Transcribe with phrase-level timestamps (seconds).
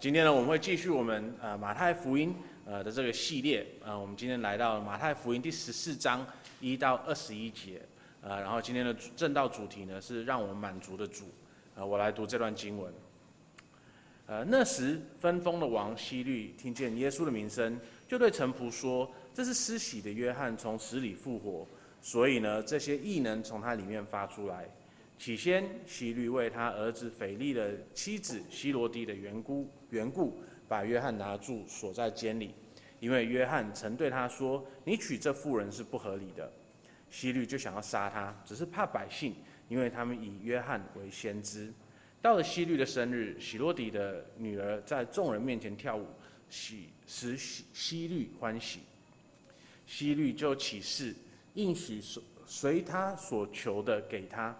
[0.00, 6.26] 今天呢，我们会继续我们呃马太福音呃的这个系列，呃，我们今天来到马太福音第十四章
[6.58, 7.82] 一到二十一节，
[8.22, 11.26] 呃，然后今天的正道主题呢是让我们满足的主，
[11.74, 12.90] 呃，我来读这段经文。
[14.24, 17.78] 呃，那时分封的王希律听见耶稣的名声，
[18.08, 21.66] 就对臣仆说：“这是施洗的约翰从死里复活，
[22.00, 24.66] 所以呢，这些异能从他里面发出来。”
[25.20, 32.54] 起先，希律为他儿子腓力的妻子希罗底的缘故，缘故把约翰拿住，锁在监里，
[33.00, 36.50] 因为约翰曾对他说：“你娶这妇人是不合理的。”
[37.10, 39.34] 希律就想要杀他，只是怕百姓，
[39.68, 41.70] 因为他们以约翰为先知。
[42.22, 46.06] 到了希律的生日，希罗迪的女儿在众人面前跳舞，
[46.48, 48.80] 喜使希希律欢喜。
[49.84, 51.14] 希律就起誓，
[51.52, 52.00] 应许
[52.46, 54.56] 随他所求的给他。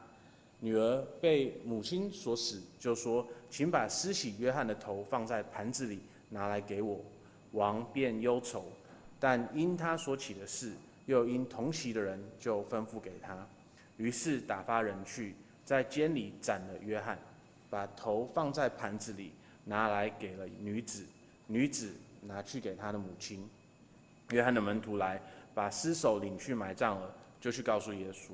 [0.62, 7.00] 女儿被母亲所死，就说：“请把施洗约翰的头放在盘子里，拿来给我。”
[7.52, 8.66] 王便忧愁，
[9.18, 10.72] 但因他所起的事，
[11.06, 13.46] 又因同席的人，就吩咐给他。
[13.96, 17.18] 于是打发人去，在监里斩了约翰，
[17.68, 19.32] 把头放在盘子里，
[19.64, 21.04] 拿来给了女子。
[21.46, 23.48] 女子拿去给他的母亲。
[24.30, 25.20] 约翰的门徒来，
[25.54, 28.32] 把尸首领去埋葬了，就去告诉耶稣。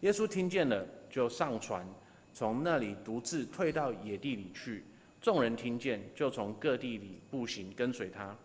[0.00, 0.86] 耶稣听见了。
[1.10, 1.86] 就上船，
[2.32, 4.84] 从那里独自退到野地里去。
[5.20, 8.36] 众人听见，就从各地里步行跟随他。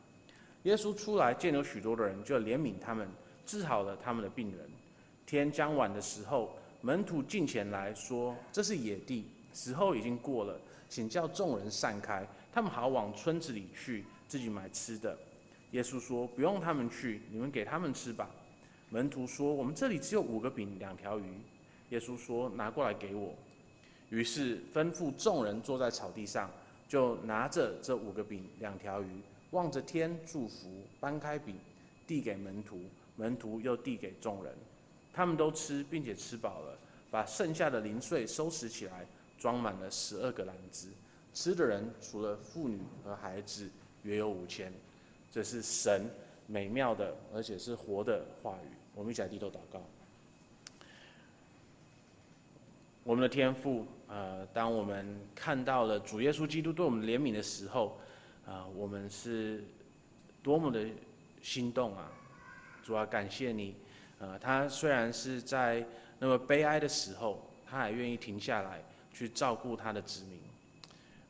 [0.63, 3.07] 耶稣出来见有许多的人，就怜悯他们，
[3.45, 4.69] 治好了他们的病人。
[5.25, 15.17] 天将晚的时候，门徒进前来说：“这是野地，时候已经过了，请叫众人散开，他们好往村子里去，自己买吃的。”
[15.71, 18.29] 耶稣说：“不用他们去，你们给他们吃吧。”
[18.89, 21.23] 门徒说：“我们这里只有五个饼，两条鱼。”
[21.89, 23.33] 耶稣说：“拿过来给我。”
[24.09, 26.49] 于是吩咐众人坐在草地上，
[26.87, 31.55] 就拿着这五个饼、两条鱼，望着天祝福，掰开饼，
[32.05, 32.79] 递给门徒，
[33.15, 34.53] 门徒又递给众人。
[35.11, 36.77] 他们都吃，并且吃饱了，
[37.09, 39.05] 把剩下的零碎收拾起来，
[39.39, 40.89] 装满了十二个篮子。
[41.33, 43.69] 吃的人除了妇女和孩子，
[44.03, 44.71] 约有五千。
[45.31, 46.07] 这是神
[46.45, 48.67] 美妙的，而且是活的话语。
[48.93, 49.81] 我们一起来低头祷告。
[53.05, 57.99] 我们的天父，呃，当我们看到了主耶稣基督对我们怜悯的时候，
[58.45, 59.61] 啊、呃，我们是
[60.41, 60.87] 多么的
[61.41, 62.09] 心动啊！
[62.81, 63.75] 主啊，感谢你，
[64.19, 65.85] 呃，他虽然是在
[66.17, 68.81] 那么悲哀的时候，他还愿意停下来
[69.13, 70.39] 去照顾他的子民。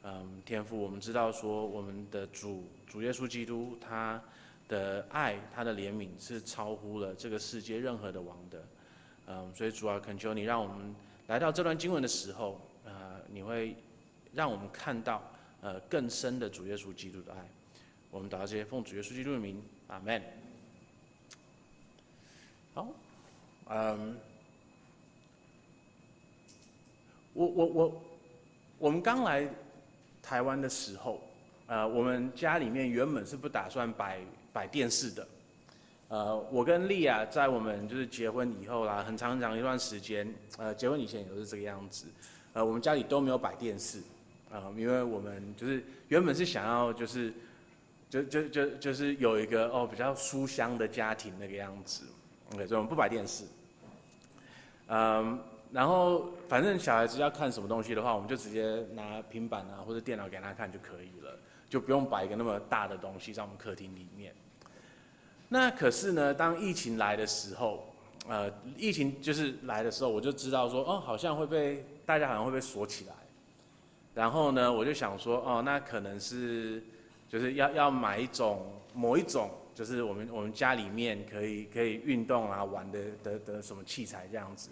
[0.03, 4.21] 嗯、天父，我们知道说我们的主主耶稣基督他
[4.67, 8.63] 的爱，他的怜悯是超乎了这个世界任何的王的。
[9.25, 10.93] 嗯、所以主啊，恳求你让我们。
[11.33, 13.75] 来到这段经文的时候，呃，你会
[14.33, 15.19] 让我们看到
[15.61, 17.39] 呃更深的主耶稣基督的爱。
[18.11, 20.21] 我们祷告这些奉主耶稣基督的名，阿门。
[22.75, 22.87] 好，
[23.65, 24.15] 嗯，
[27.33, 28.01] 我我我，
[28.77, 29.49] 我们刚来
[30.21, 31.19] 台湾的时候，
[31.65, 34.19] 呃，我们家里面原本是不打算摆
[34.53, 35.27] 摆电视的。
[36.13, 42.05] 呃，我跟丽亚在我们就是结婚以后啦，很长很长一段时间，呃，结婚以前也是这个样子，
[42.53, 43.97] 呃，我们家里都没有摆电视，
[44.51, 47.33] 啊、呃，因为我们就是原本是想要就是，
[48.11, 52.03] 就就就就是有一个哦比较书香的家庭那个样子
[52.53, 53.45] ，OK，所以我们不摆电视，
[54.89, 55.39] 嗯、
[55.71, 61.35] 然后反正小孩子要看什么东西的话，我们就直接拿平板啊或者电脑给他看就可以了，
[61.67, 64.31] 就不用摆一个那么大的东西在我们客厅里面。
[65.53, 67.85] 那可是呢，当疫情来的时候，
[68.27, 73.13] 呃，疫情就是来的时候，我就知道说，哦，好像会被大家好像会被锁起来。
[74.15, 76.81] 然后呢，我就想说，哦，那可能是
[77.29, 78.65] 就是要要买一种
[78.95, 84.71] 某一种，就是我们我们家里面可以可以运动啊玩的的的什么器材这样子。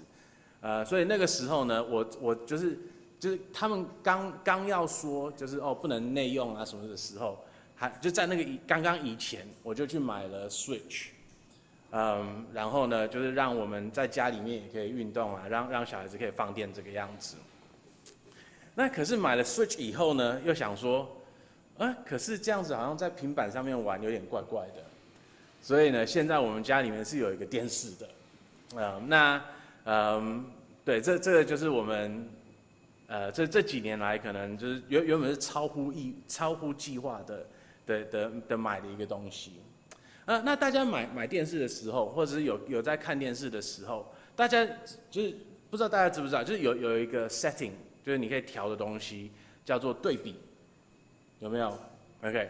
[0.61, 2.79] 呃，所以那个时候呢，我我就是
[3.19, 7.37] 就是他们刚刚要说就是哦不能内用啊什么的时候。
[7.99, 11.07] 就在那个以刚刚以前，我就去买了 Switch，
[11.91, 17.37] 嗯，然后呢，就是让我们在家里面也可以运动啊，让让小孩子可以放电这个样子。
[18.75, 21.09] 那可是买了 Switch 以后呢，又想说，
[21.79, 24.83] 啊，可是这样子好像在平板上面玩有点怪怪的，
[25.61, 28.09] 所以呢，现在我们家里面是有一个电视的，
[28.75, 29.41] 嗯，那
[29.85, 30.45] 嗯，
[30.85, 32.29] 对，这这个就是我们，
[33.07, 37.43] 呃，这这几年来可能就是原原本是超乎意超乎计划的。
[37.91, 39.53] 的的的买的一个东西，
[40.25, 44.65] 呃，那大家买买电视的时候，或者是有有在看电视的时候，大家
[45.09, 45.35] 就是
[45.69, 47.71] 不知道大家知不知道，就是有有一个 setting，
[48.03, 49.31] 就是你可以调的东西，
[49.65, 50.35] 叫做对比，
[51.39, 51.77] 有没有
[52.23, 52.49] ？OK，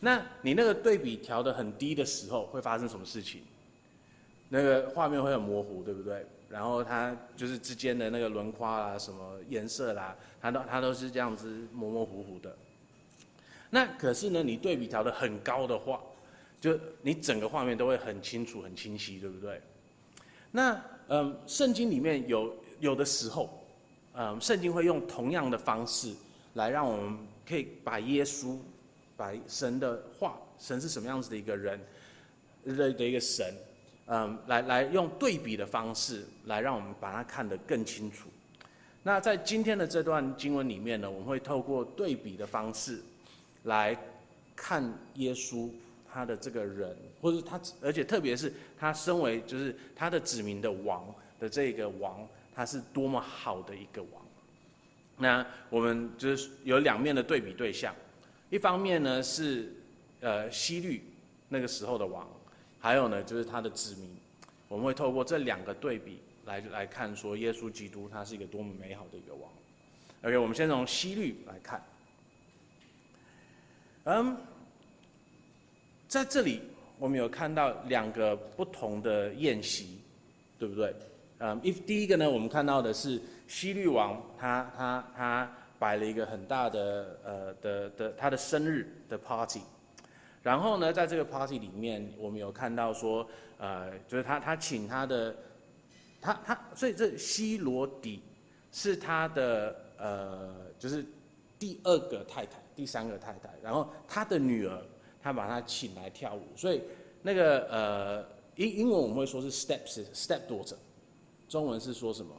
[0.00, 3.42] 那你那个对比调的很低的时候，会发生什么事情？
[4.48, 6.24] 那个画面会很模糊，对不对？
[6.48, 12.56] 然后它就是之间的那个轮廓啦、什么颜色啦，它都它都是这样子模模糊糊的。
[13.70, 16.00] 那可是呢，你对比调得很高的话，
[16.60, 19.60] 就你整个画面都会很清楚、很清晰，对不对？
[20.50, 23.62] 那嗯，圣经里面有有的时候，
[24.14, 26.12] 嗯，圣经会用同样的方式
[26.54, 28.58] 来让我们可以把耶稣、
[29.16, 31.78] 把神的话，神是什么样子的一个人
[32.64, 33.54] 的的一个神。
[34.10, 38.30] 嗯，来来用对比的方式来让我们把它看得更清楚。
[39.02, 43.02] 那在今天的这段经文里面呢，我们会透过对比的方式
[43.68, 43.96] 来
[44.56, 44.82] 看
[45.14, 45.70] 耶稣
[46.10, 54.22] 他的这个人，或者他，而且特别是他身为就是他的子民的王的这个王，他是多么好的一个王。
[55.16, 57.94] 那我们就是有两面的对比对象，
[58.50, 59.72] 一方面呢是
[60.20, 61.02] 呃希律
[61.48, 62.26] 那个时候的王。
[62.80, 64.16] 还有呢，就是他的子民，
[64.68, 69.50] 我们会透过这两个对比来来看，说耶稣基督他是一个多么美好的一个王。
[70.22, 71.84] OK，我们先从希律来看。
[74.10, 74.34] 嗯，
[76.08, 76.62] 在这里
[76.98, 80.00] 我们有看到两个不同的宴席，
[80.58, 80.94] 对不对？
[81.40, 89.60] 嗯，一第一个呢，我们看到的是希律王他，他他摆了一个很大的呃的的他的生日的 party。
[90.42, 93.28] 然后呢，在这个 party 里面，我们有看到说，
[93.58, 95.36] 呃，就是他他请他的，
[96.18, 98.22] 他他，所以这希罗底
[98.72, 101.04] 是他的呃，就是
[101.58, 103.50] 第二个太太，第三个太太。
[103.62, 104.82] 然后他的女儿，
[105.22, 106.42] 他把他请来跳舞。
[106.56, 106.82] 所以
[107.22, 109.80] 那个呃，英英文我们会说是 step
[110.14, 110.76] stepdaughter，
[111.48, 112.34] 中文是说什么？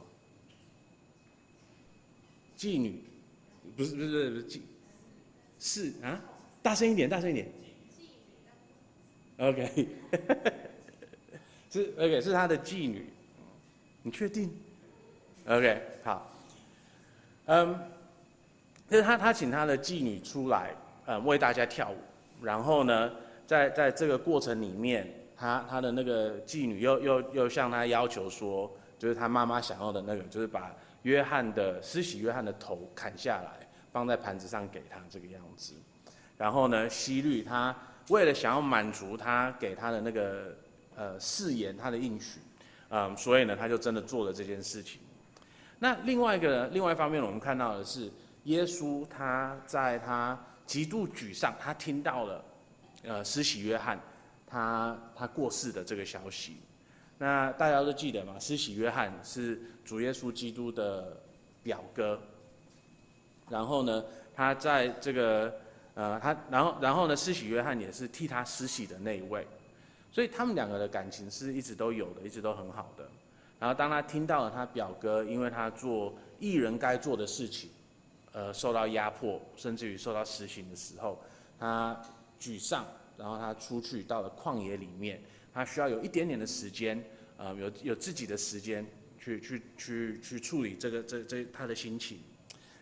[2.56, 3.02] 妓女？
[3.76, 4.60] 不是不是不是妓，
[5.58, 6.20] 是啊，
[6.62, 7.48] 大声一点，大声一点。
[9.38, 9.88] OK，
[11.70, 13.06] 是 OK，是他的妓女，
[14.02, 14.50] 你确定
[15.46, 16.30] ？OK，好，
[17.46, 17.78] 嗯，
[18.90, 20.74] 就是他他请他的妓女出来，
[21.06, 21.96] 嗯，为大家跳舞，
[22.44, 23.10] 然后呢，
[23.46, 35.72] 在在这个过程里面，他他的那个妓女又又又向他要求说，就是他妈妈想要的那个，就是把约翰的施洗约翰的头砍下来，放在盘子上给他这个样子，
[36.36, 37.74] 然后呢，希律他。
[38.08, 40.56] 为了想要满足他给他的那个
[40.96, 42.40] 呃誓言，他的应许，
[42.88, 45.00] 嗯，所以呢，他就真的做了这件事情。
[45.78, 48.10] 那另外一个呢，另外一方面，我们看到的是
[48.50, 52.44] 耶稣他在他极度沮丧，他听到了
[53.04, 53.98] 呃施洗约翰
[54.46, 56.58] 他他过世的这个消息。
[57.16, 58.38] 那大家都记得吗？
[58.38, 61.20] 施洗约翰是主耶稣基督的
[61.62, 62.20] 表哥。
[63.48, 64.04] 然后呢，
[64.34, 65.52] 他在这个。
[65.94, 69.46] 呃，他然后然后呢，施洗约翰也是替他施洗的那一位，
[70.12, 73.06] 所以他们两个的感情是一直都有的，一直都很好的。
[73.58, 77.68] 然后当他听到了他表哥因为他做艺人该做的事情，
[78.32, 81.20] 呃，受到压迫，甚至于受到死刑的时候，
[81.58, 82.00] 他
[82.40, 82.86] 沮丧，
[83.16, 85.20] 然后他出去到了旷野里面，
[85.52, 87.02] 他需要有一点点的时间，
[87.36, 88.86] 呃，有有自己的时间
[89.18, 92.20] 去去去去处理这个这这他的心情。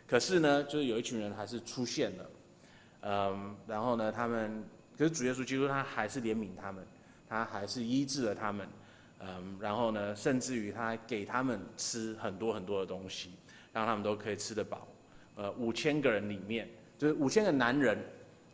[0.07, 2.31] 可是呢，就是有一群人还是出现了。
[3.01, 4.65] 嗯，然后呢，他们
[4.97, 6.87] 可是主耶稣基督他还是怜悯他们，
[7.29, 8.69] 他还是医治了他们，
[9.21, 13.33] 嗯，然后呢，甚至于他给他们吃很多很多的东西，
[13.73, 14.87] 让他们都可以吃得饱。
[15.39, 16.69] 呃，五千个人里面，
[16.99, 17.97] 就是五千个男人，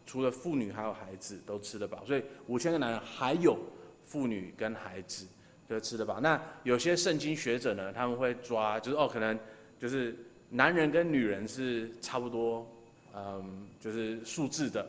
[0.06, 3.58] 除了妇女还有孩子都吃得饱，所以五千个男人还有
[4.04, 5.26] 妇女跟孩子
[5.68, 6.20] 就吃得饱。
[6.20, 9.36] 那有些圣经学者呢，他们会抓，就是哦，可能
[9.78, 10.14] 就是
[10.50, 12.70] 男人跟女人是差不多。
[13.16, 14.84] 嗯，就是数字的，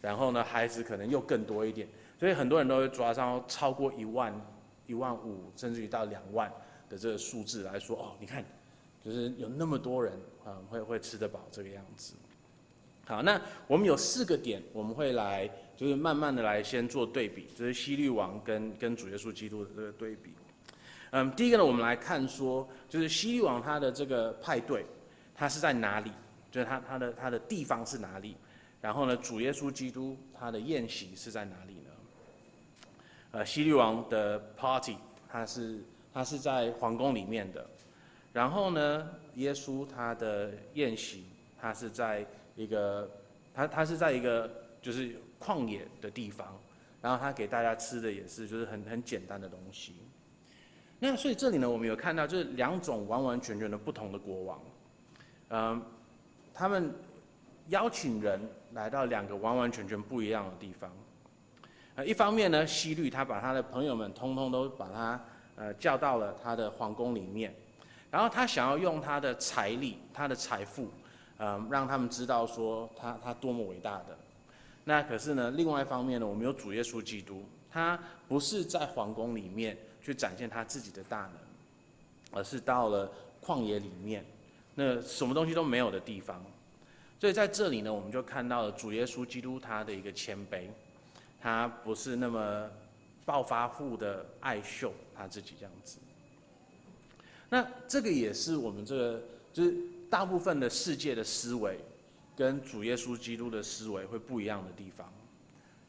[0.00, 4.32] 然后呢，孩子可能又更多一点，所以很多人都会抓上超过一万、
[4.86, 6.48] 一万五，甚至于到两万
[6.88, 8.44] 的这个数字来说，哦，你看，
[9.08, 10.12] 就是有那么多人
[10.44, 12.12] 啊，会会吃得饱这个样子。
[13.06, 20.34] 好，那我们有四个点，我们会来，就是慢慢的来先做对比，就是希律王跟跟主耶稣基督的这个对比。
[21.12, 24.84] 嗯，第一个呢，我们来看说，就是希律王他的这个派对，
[25.34, 26.12] 他是在哪里？
[26.50, 28.36] 就是他他的他的地方是哪里？
[28.82, 31.90] 然后呢，主耶稣基督他的宴席是在哪里呢？
[33.30, 37.66] 呃，希律王的 party，他是他是在皇宫里面的。
[38.38, 41.24] 然后呢，耶稣他的宴席，
[41.60, 43.10] 他是在一个
[43.52, 44.48] 他他是在一个
[44.80, 46.56] 就是旷野的地方。
[47.02, 49.96] 然后他给大家吃的也是就是很很简单的东西。
[51.00, 54.62] 那所以这里呢，我们有看到就是两种完完全全的不同的国王，
[55.48, 55.82] 嗯。
[56.54, 56.92] 他们
[57.68, 58.40] 邀请人
[58.72, 60.88] 来到两个完完全全不一样的地方。
[61.96, 65.24] 呃，一方面呢，希律他把他的朋友们通通都把他
[65.56, 67.52] 呃叫到了他的皇宫里面，
[68.10, 70.88] 然后他想要用他的财力、他的财富，
[71.38, 74.16] 嗯、让他们知道说他他多么伟大的。
[74.84, 81.32] 那可是呢，另外一方面呢，我们有主耶稣基督，他不是在皇宫里面去展现他自己的大能，
[82.32, 83.12] 而是到了
[83.44, 84.24] 旷野里面，
[84.74, 86.42] 那什么东西都没有的地方。
[87.20, 90.68] 所以在这里呢，我们就看到了主耶稣基督他的一个谦卑，
[91.38, 92.70] 他不是那么
[93.26, 95.98] 暴发户的爱秀他自己这样子。
[97.48, 99.74] 那这个也是我们这个就是
[100.10, 101.78] 大部分的世界的思维，
[102.36, 105.12] 跟主耶稣基督的思维会不一样的地方，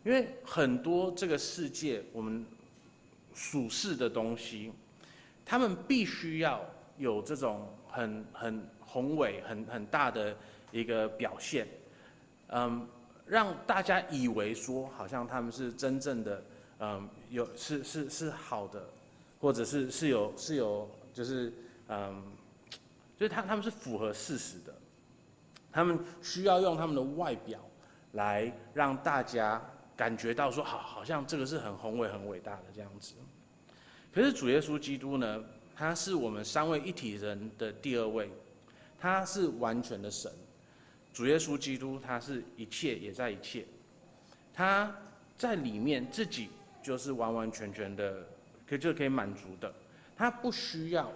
[0.04, 2.46] 因为很多这个世界我们
[3.34, 4.72] 属世的东西，
[5.46, 6.66] 他们必须要
[6.98, 10.36] 有这种很很宏伟、很很大的。
[10.72, 11.68] 一个表现，
[12.50, 12.88] 嗯，
[13.26, 16.44] 让大家以为说好像他们是真正的，
[16.80, 18.88] 嗯，有是是是好的，
[19.42, 20.88] 或者是是有是有
[21.20, 21.52] 就是
[21.90, 22.24] 嗯，
[23.18, 24.74] 就是他他们是符合事实的，
[25.70, 27.60] 他们需要用他们的外表
[28.14, 29.62] 来让大家
[29.98, 33.16] 感觉到说好，好像这个是很宏伟很伟大的这样子。
[34.14, 35.44] 可是主耶稣基督呢，
[35.76, 38.32] 他是我们三位一体人的第二位，
[38.98, 40.32] 他是完全的神。
[41.12, 43.66] 主耶稣基督，他是一切也在一切，
[44.54, 44.96] 他
[45.38, 46.48] 在里面自己
[46.82, 48.26] 就是完完全全的，
[48.66, 49.74] 可就可以满足的，
[50.20, 51.10] 他不需要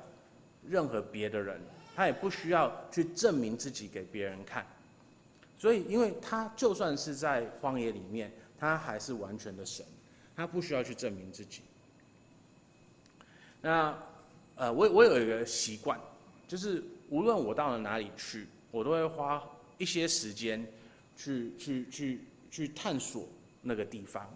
[0.66, 1.60] 任何别的人，
[1.94, 4.66] 他也不需要去证明自己给别人看，
[5.58, 9.86] 所以，因为他就算是在荒野里面，他还是完全的神，
[10.34, 11.64] 他不需要去证明自己。
[13.62, 13.94] 那，
[14.56, 16.00] 呃，我我有一个习惯，
[16.48, 19.44] 就是无论我到了哪里去，我都会花。
[19.80, 20.66] 一些时间
[21.18, 23.28] 去去去去探索
[23.64, 24.30] 那个地方，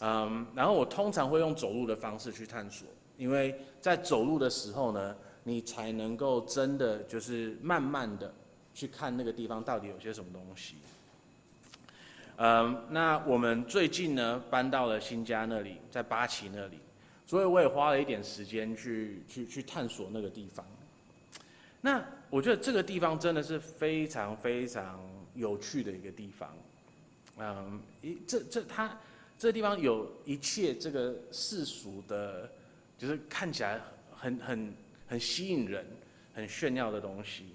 [0.00, 8.32] 嗯，然后我通常会用走路的方式去探索，因为在走路的时候呢，你才能够真的就是慢慢的
[8.74, 10.76] 去看那个地方到底有些什么东西。
[12.36, 16.78] 嗯，那我们最近呢搬到了新家那里，在八旗那里，
[17.24, 20.66] 所以我也花了一点时间去去去探索那个地方。
[21.80, 24.98] 那我觉得这个地方真的是非常非常
[25.34, 26.56] 有趣的一个地方，
[27.38, 28.98] 嗯，一这这它
[29.38, 32.50] 这个地方有一切这个世俗的，
[32.98, 33.80] 就是看起来
[34.14, 34.74] 很很
[35.06, 35.86] 很吸引人、
[36.34, 37.46] 很炫耀的东西。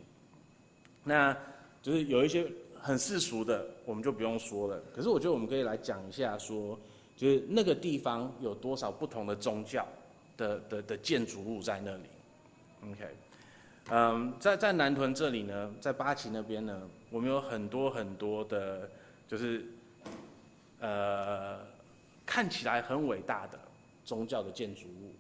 [1.04, 1.36] 那
[1.82, 2.46] 就是有一些
[2.80, 4.82] 很世俗的，我们就不用说了。
[4.94, 6.78] 可是我觉得我们可以来讲一下说，
[7.16, 9.88] 就是那个地方有多少不同的宗教
[10.38, 12.04] 的的的建筑物在那里
[12.92, 13.08] ，OK。
[13.92, 16.80] 嗯，在在南屯这里呢，在八旗那边呢，
[17.10, 18.88] 我们有很多很多的，
[19.28, 19.66] 就是，
[20.80, 21.60] 呃，
[22.24, 23.58] 看起来很伟大的
[24.06, 25.16] 宗教的建筑物。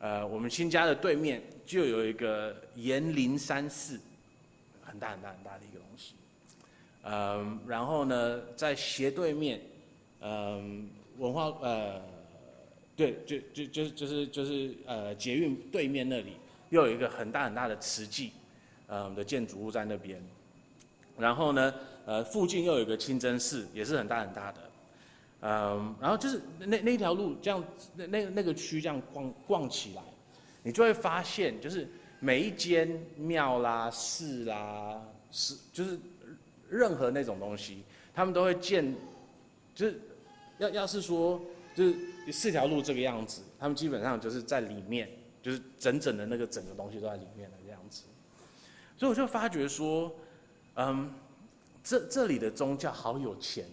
[0.00, 4.00] 呃，我们新家的对面就有一个延陵山寺，
[4.82, 6.14] 很大很大很大的一个东西。
[7.04, 9.60] 嗯，然后呢，在斜对面，
[10.20, 10.88] 嗯，
[11.18, 12.02] 文化呃，
[12.96, 16.32] 对，就就就就是就是呃捷运对面那里。
[16.70, 18.30] 又有一个很大很大的慈济，
[18.86, 20.22] 嗯的建筑物在那边，
[21.18, 21.74] 然后呢，
[22.06, 24.69] 呃，附近又有一个清真寺，也是很大很大的，
[25.42, 27.64] 嗯，然后就是那那一条路这样，
[27.96, 30.02] 那那那个区这样逛逛起来，
[30.62, 35.98] 你就会发现，就是每一间庙啦、寺啦、是就是
[36.68, 37.82] 任何那种东西，
[38.14, 38.94] 他们都会建，
[39.74, 40.00] 就是
[40.58, 41.40] 要要是说
[41.74, 41.96] 就是
[42.32, 45.08] 四条路这个样子，他们基本上就是在里面。
[45.42, 48.02] 就是整整的那个整个东西都在里面的这样子，
[48.94, 50.14] 所以我就发觉说，
[50.74, 51.14] 嗯，
[51.82, 53.64] 这这里的宗教好有钱。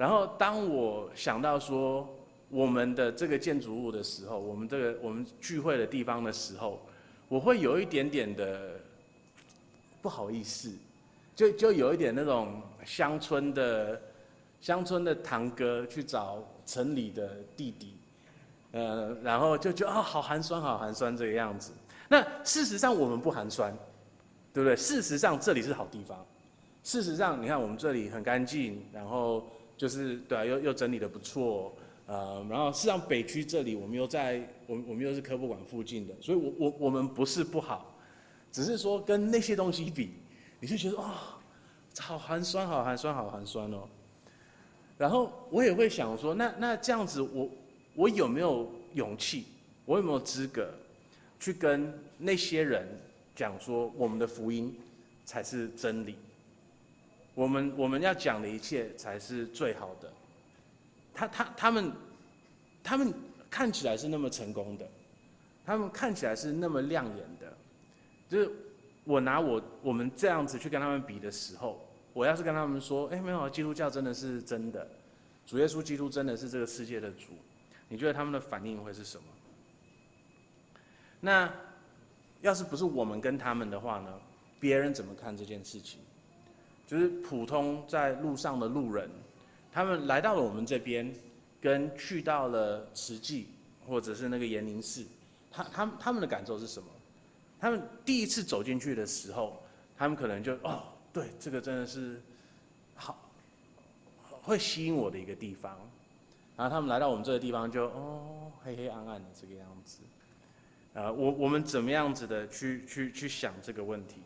[0.00, 2.08] 然后当我想到说
[2.48, 6.80] 我们的这个建筑物的时候，我们这个我们聚会的地方的时候，
[7.28, 8.80] 我会有一点点的
[10.00, 10.72] 不好意思，
[11.36, 14.00] 就就有一点那种乡村的
[14.58, 17.94] 乡村的堂哥去找城里的弟弟。
[18.72, 21.72] 呃，然后就觉得哦，好寒酸，好寒酸这个样子。
[22.08, 23.70] 那事实上我们不寒酸，
[24.54, 24.74] 对不对？
[24.74, 26.24] 事实上这里是好地方。
[26.82, 29.44] 事实上，你看我们这里很干净，然后
[29.80, 31.74] 就是对啊，又又整理的不错。
[32.06, 37.96] 呃，然后事实上北区这里我们又在，我们我们又是科博馆附近的，所以我我我们不是不好，
[38.52, 40.10] 只是说跟那些东西比，
[40.60, 41.14] 你就觉得哦，
[41.98, 43.88] 好寒酸，好寒酸，好寒酸哦。
[44.98, 47.48] 然后我也会想说，那那这样子我。
[47.96, 49.46] 我有没有勇气？
[49.84, 50.72] 我有没有资格
[51.40, 52.86] 去跟那些人
[53.34, 54.72] 讲说，我们的福音
[55.24, 56.14] 才是真理？
[57.40, 60.12] 我们我们要讲的一切才是最好的。
[61.14, 61.92] 他他他们
[62.84, 63.14] 他们
[63.48, 64.86] 看起来是那么成功的，
[65.64, 67.56] 他们看起来是那么亮眼的，
[68.28, 68.50] 就是
[69.04, 71.80] 我拿我我们这样子去跟他们比的时候，
[72.12, 74.86] 我要是跟他们说，哎，没有，基督教真的是真的，
[75.46, 77.28] 主耶稣基督真的是这个世界的主，
[77.88, 79.24] 你觉得他们的反应会是什么？
[81.20, 81.50] 那
[82.42, 84.12] 要是不是我们跟他们的话呢？
[84.60, 86.00] 别人怎么看这件事情？
[86.90, 89.08] 就是普通在路上的路人，
[89.70, 91.14] 他们来到了我们这边，
[91.60, 93.46] 跟去到了慈济
[93.86, 95.06] 或者是那个延宁寺，
[95.52, 96.88] 他他们他们的感受是什么？
[97.60, 99.62] 他们第一次走进去的时候，
[99.96, 100.82] 他们可能就哦，
[101.12, 102.20] 对，这个真的是
[102.96, 103.30] 好，
[104.42, 105.78] 会吸引我的一个地方。
[106.56, 110.00] 然后他们来到我们这个地方就，哦，黑黑暗暗的这个样子。
[110.94, 114.16] 呃，我我们怎么样子的去去去想这个问题？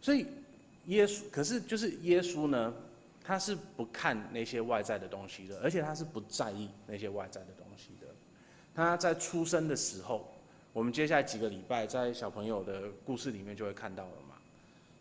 [0.00, 0.26] 所以
[0.86, 2.74] 耶稣，可是就是耶稣呢，
[3.22, 8.06] 他是不看那些外在的东西的，而且他是不在意那些外在的东西的。
[8.74, 10.26] 他在出生的时候，
[10.72, 14.36] 我们接下来几个礼拜在小朋友的故事里面就会看到了嘛。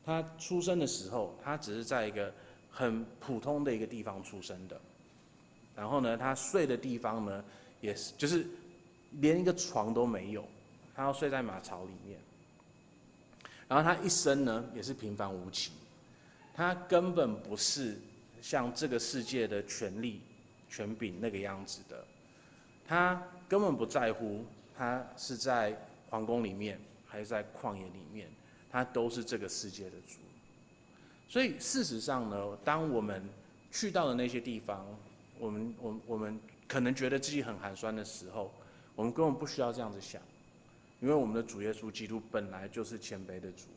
[0.05, 2.33] 他出生的时候，他只是在一个
[2.69, 4.79] 很普通的一个地方出生的，
[5.75, 7.43] 然后呢，他睡的地方呢，
[7.79, 8.45] 也是就是
[9.21, 10.43] 连一个床都没有，
[10.95, 12.19] 他要睡在马槽里面。
[13.69, 15.71] 然后他一生呢，也是平凡无奇，
[16.55, 17.97] 他根本不是
[18.41, 20.21] 像这个世界的权力、
[20.67, 22.03] 权柄那个样子的，
[22.87, 24.43] 他根本不在乎
[24.75, 28.27] 他是在皇宫里面还是在旷野里面，
[28.71, 30.17] 他都是这个世界的主。
[31.27, 33.23] 所以事实上呢，当我们
[33.71, 34.83] 去到的那些地方，
[35.37, 38.51] 我们、我、我们可能觉得自己很寒酸的时候，
[38.95, 40.19] 我们根本不需要这样子想。
[40.99, 43.67] 因为我们的主耶稣基督本来就是谦卑的主，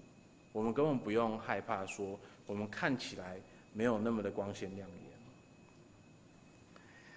[0.53, 3.37] 我们根本不用害怕说我们看起来
[3.73, 4.97] 没有那么的光鲜亮眼。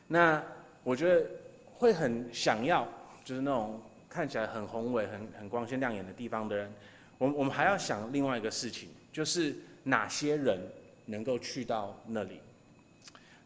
[0.07, 0.43] 那
[0.83, 1.25] 我觉得
[1.73, 2.87] 会很想要，
[3.23, 6.71] 就是那种看起来很宏伟、很很光鲜亮眼的地方的人，
[7.17, 10.59] 我我们还要想另外一个事情，就是哪些人
[11.07, 12.39] 能够去到那里。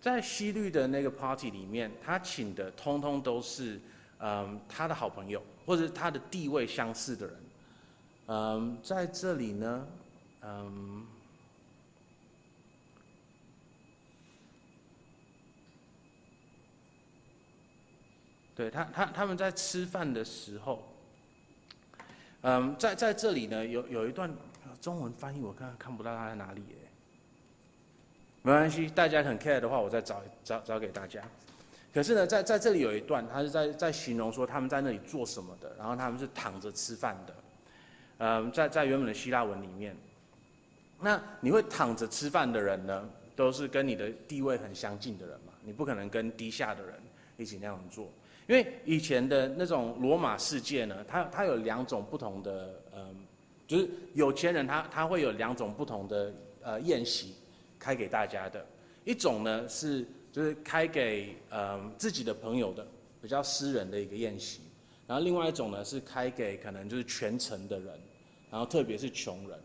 [0.02, 3.80] 在希律的那个 party 里面，他请的通通都是
[4.20, 5.42] 嗯他的好朋友。
[5.66, 7.44] 或者他的地位相似的人，
[8.26, 9.88] 嗯，在这里呢，
[10.42, 11.06] 嗯，
[18.56, 20.92] 对他他他们在吃饭的时候，
[22.42, 24.34] 嗯，在在这里呢，有有一段
[24.82, 26.76] 中文翻译，我看看不到他在哪里耶，
[28.42, 31.22] 没关系，大家很 care 的话，我再找找找给大家。
[31.92, 37.36] 可是呢，在在这里有一段，他是在在形容说他们在那里做什么的，然后他们是躺着吃饭的，
[38.20, 39.98] 嗯，在在原本的希腊文里面，
[41.02, 46.94] 那你会躺着吃饭的人呢，都是跟你的地位很相近的人嘛，你不可能跟低下的人
[47.38, 48.08] 一起那样做，
[48.48, 53.16] 因为以前的那种罗马世界呢，它它有两种不同的，嗯，
[53.66, 57.34] 就是有钱人他他会有两种不同的呃宴席
[57.80, 58.64] 开给大家的，
[59.06, 60.06] 一种呢是。
[60.32, 62.86] 就是开给呃自己的朋友的
[63.22, 64.62] 比较私人的一个宴席，
[65.08, 68.00] 然后另外一种呢是开给可能就是全城的人，
[68.52, 69.60] 然后特别是穷人。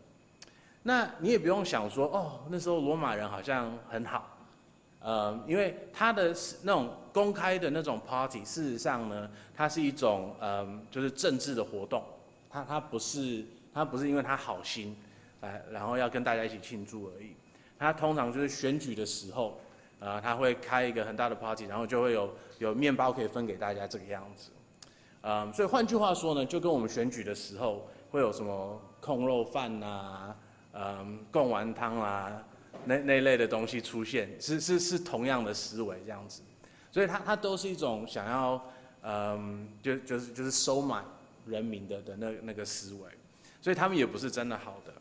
[0.81, 4.37] 那你也不用想说哦，那时候罗马人好像很好，
[4.99, 12.03] 呃，因为他的那种公开的那种 party，事实上呢，它是一种嗯就是政治的活动，
[12.49, 14.95] 他他不是他不是因为他好心
[15.41, 17.35] 来然后要跟大家一起庆祝而已，
[17.77, 19.59] 他通常就是选举的时候。
[20.05, 24.51] 啊，他会开一个很大的 party，然后就会有有面包可以分给大家这个样子，
[25.21, 30.37] 嗯，所以换句话说呢，就跟我们选举的时候会有什么控肉饭啊，
[30.73, 32.43] 嗯，贡丸汤啊，
[32.85, 36.43] 那那类的东西出现，是是是同样的思维这样子，
[36.91, 38.63] 所以它它都是一种想要，
[39.01, 41.03] 嗯，就就是就是收买
[41.47, 43.09] 人民的的那那个思维，
[43.59, 44.93] 所以他们也不是真的好的，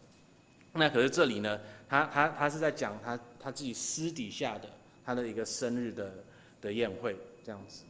[0.72, 4.70] 那可是这里呢，他他他是在讲他他自己私底下的。
[5.04, 6.14] 他的一个生日的
[6.60, 7.84] 的宴会这样子，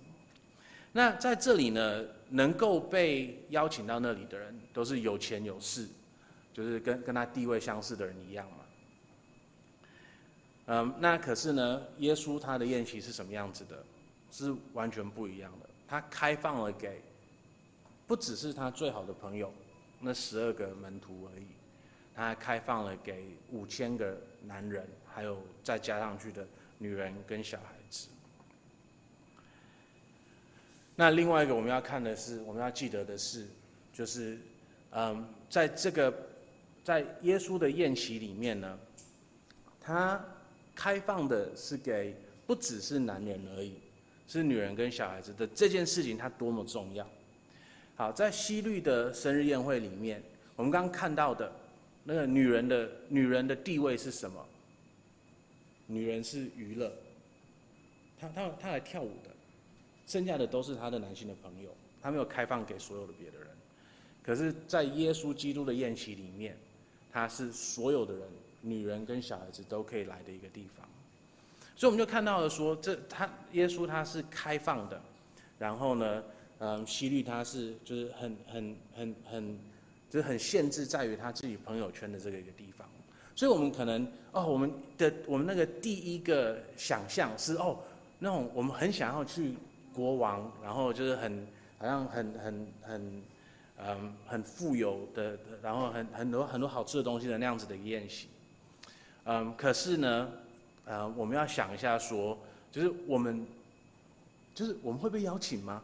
[0.93, 5.87] 那在这里呢，能够被邀请到那里的人，都是有钱有势，
[6.53, 8.57] 就是跟跟他地位相似的人一样嘛。
[10.67, 13.85] 嗯，那可是呢，耶稣他的宴席是什么样子的？
[14.31, 15.69] 是完全不一样的。
[15.87, 17.01] 他开放了给，
[18.07, 19.53] 不只是他最好的朋友，
[20.01, 21.47] 那十二个门徒而已，
[22.15, 26.45] 他还开放了给五千个男人，还有再加上去的。
[26.85, 28.09] 女人跟小孩子。
[30.95, 33.47] 那另外一个我们要看的是，我们要记得的是，
[33.91, 34.39] 就是，
[34.91, 36.15] 嗯，在这个
[36.85, 38.79] 在耶稣的宴席里面呢，
[39.81, 40.23] 他
[40.75, 42.15] 开放的是给
[42.47, 43.77] 不只是男人而已，
[44.29, 47.09] 是女人跟小孩子的这件事情，它多么重要。
[47.97, 50.23] 好，在希律的生日宴会里面，
[50.55, 51.51] 我们刚看到的
[52.05, 54.47] 那个女人的女人的地位是什么？
[55.87, 56.93] 女人是娱乐，
[58.19, 59.31] 她她她来跳舞的，
[60.07, 61.71] 剩下的都是她的男性的朋友，
[62.03, 63.49] 她没有开放给所有的别的人。
[64.23, 66.57] 可是，在耶稣基督的宴席里面，
[67.13, 68.23] 他是所有的人，
[68.63, 70.89] 女人跟小孩子都可以来的一个地方，
[71.77, 74.99] 所以我们就看到了说，这他耶稣他是开放的，
[75.59, 76.25] 然后呢，
[76.59, 79.59] 嗯，希律他是就是很很很很，
[80.09, 82.89] 就是很限制在于他自己朋友圈的这个一个地方，
[83.37, 87.79] 所以我们可能哦，我们的我们那个第一个想象是哦，
[88.19, 89.55] 那种我们很想要去
[89.95, 91.47] 国王，然后就是很
[91.79, 93.23] 好像很很很。
[93.77, 98.29] 嗯，很富有的，然后很很多很多好吃的东西的那样子的一个宴席。
[99.25, 100.31] 嗯，可是呢，
[100.85, 102.39] 呃，我们要想一下说，
[102.71, 103.45] 就是我们，
[104.55, 105.83] 就是我们会被邀请吗？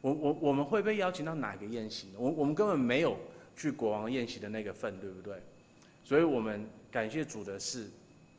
[0.00, 2.14] 我我我们会被邀请到哪个宴席呢？
[2.16, 3.18] 我我们根本没有
[3.54, 5.34] 去国王宴席的那个份，对不对？
[6.02, 7.88] 所以我们感谢主的是，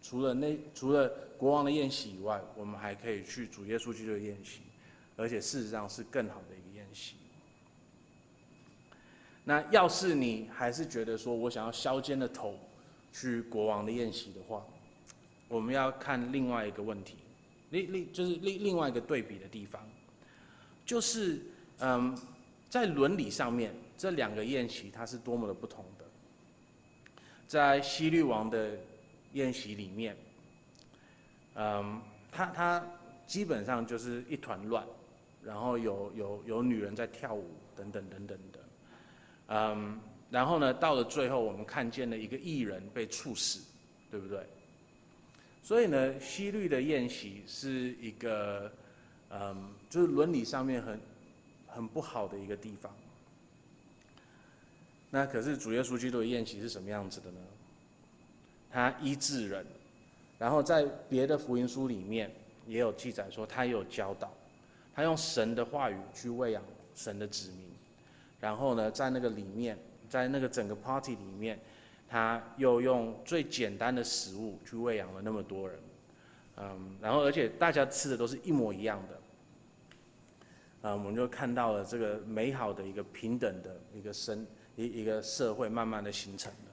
[0.01, 4.59] 除了那除了国王的宴席以外，我们还可以去主耶稣基督的宴席，
[5.15, 7.15] 而且事实上是更好的一个宴席。
[9.45, 12.59] 那要是你还是觉得说我想要削尖的头
[13.13, 14.65] 去国王的宴席的话，
[15.47, 17.15] 我们要看另外一个问题，
[17.69, 19.81] 另另就是另另外一个对比的地方，
[20.85, 21.39] 就是
[21.79, 22.15] 嗯，
[22.69, 25.85] 在伦理上面这两个宴席它是多么的不同。
[27.51, 28.79] 在希律王的
[29.33, 30.15] 宴席里面，
[31.55, 32.87] 嗯，他他
[33.27, 34.87] 基本上就是一团乱，
[35.43, 38.59] 然后有有有女人在跳舞等等等等的。
[39.47, 43.61] 嗯，然后呢，到了最后，我们看见了一个艺人被处死，
[44.09, 44.47] 对不对？
[45.61, 48.71] 所以呢，西律的宴席是一个，
[49.29, 51.01] 嗯，就是伦理上面很
[51.67, 52.89] 很不好的一个地方。
[55.11, 57.37] 那可是主耶稣基督的宴席是什么样子的呢？
[58.71, 59.65] 他医治人，
[60.39, 62.31] 然后在别的福音书里面
[62.65, 64.33] 也有记载说，他也有教导，
[64.95, 66.63] 他用神的话语去喂养
[66.95, 67.69] 神的子民。
[68.39, 69.77] 然后呢，在那个里面，
[70.09, 71.59] 在那个整个 party 里面，
[72.09, 75.79] 他又用最简单的食物去喂养了那么多人，
[76.55, 84.47] 嗯，然后而且大家吃的都是一模一样的，啊，我们就看到了这个美好的一个平等的一个生
[84.81, 86.71] 一一个社会慢慢的形成的。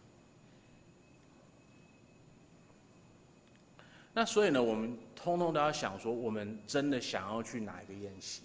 [4.14, 8.42] 那所以呢，我们通通都要想说，我们真的想要去哪一个宴席？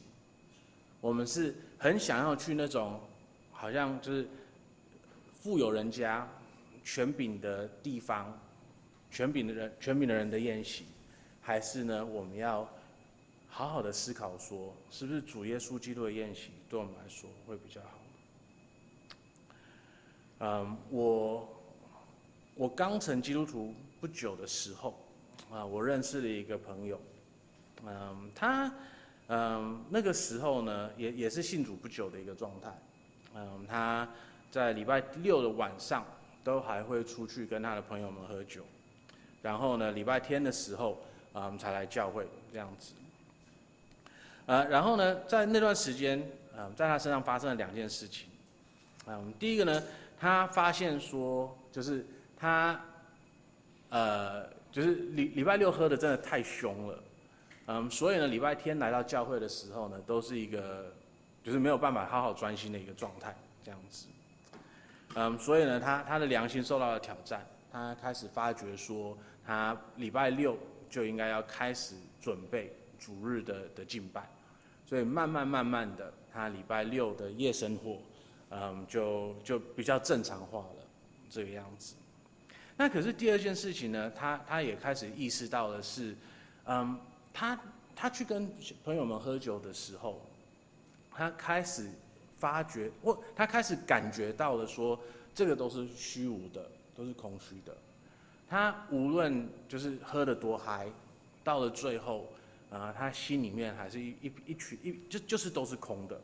[1.01, 2.99] 我们是很想要去那种。
[3.55, 4.27] 好像就是
[5.31, 6.27] 富有人家、
[6.83, 8.37] 权柄的地方、
[9.09, 10.83] 权柄的人、权柄的人的宴席，
[11.39, 12.05] 还是呢？
[12.05, 12.69] 我们要
[13.47, 17.92] 好好的思考说，是不是主耶稣基督的宴席对我们来说会比较好？
[20.45, 21.49] 嗯，我
[22.55, 24.93] 我刚成基督徒不久的时候，
[25.49, 26.99] 啊，我认识了一个朋友，
[27.85, 28.69] 嗯，他
[29.29, 32.77] 嗯那个时候呢，也也是信主不久的一个状态。
[33.35, 34.05] 嗯，他
[34.51, 36.05] 在礼拜六的晚上
[36.43, 38.65] 都还会出去跟他的朋友们喝酒，
[39.41, 40.99] 然后呢，礼拜天的时候，
[41.35, 42.93] 嗯，才来教会这样子。
[44.45, 46.21] 呃，然后呢，在那段时间，
[46.57, 48.27] 嗯，在他身上发生了两件事情。
[49.05, 49.83] 嗯，第一个呢，
[50.23, 52.05] 他发现说，就是
[52.37, 52.79] 他，
[53.89, 57.03] 呃，就是礼礼拜六喝的真的太凶了，
[57.67, 60.93] 嗯，所以呢，礼拜天来到教会的时候呢，都是一个。
[61.43, 64.07] 就是没有办法好好专心的一个状态，这样子，
[65.13, 70.57] 嗯，所以呢，他他的良心受到了挑战，他开始发觉说，他礼拜六
[70.89, 74.25] 就应该要开始准备主日的的敬拜，
[74.85, 77.97] 所以慢慢慢慢的，他礼拜六的夜生活，
[78.53, 80.85] 嗯，就就比较正常化了，
[81.29, 81.95] 这个样子。
[82.77, 86.15] 那可是第二件事情呢，他他也开始意识到的是，
[86.65, 86.99] 嗯，
[87.33, 87.59] 他
[87.95, 88.51] 他去跟
[88.83, 90.21] 朋友们喝酒的时候。
[91.15, 91.91] 他开始
[92.39, 94.99] 发觉，或他开始感觉到了，说
[95.31, 97.77] 这个都是虚无的，都是空虚的。
[98.49, 100.91] 他无论就是喝的多嗨，
[101.43, 102.33] 到了最后，
[102.71, 106.19] 啊、他心里面还是一一一群一就就是都是空的。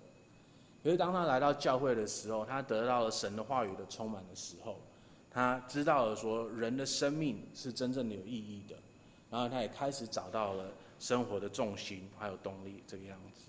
[0.83, 4.79] 可是当他来到教会的时候，他得到了神的话语的充满的时候，
[5.29, 8.75] 他知道了说人的生命是真正的有意义的，
[9.29, 13.41] 然后他也开始找到了生活的重心还有动力这个样子。